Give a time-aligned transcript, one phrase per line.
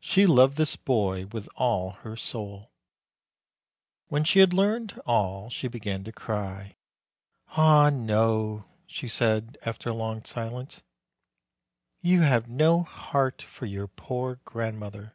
[0.00, 2.70] She loved this boy with all her soul.
[4.08, 6.76] When she had learned all, she began to cry.
[7.52, 10.82] "Ah, no!" she said, after a long silence,
[12.02, 15.14] "you have no heart for your poor grandmother.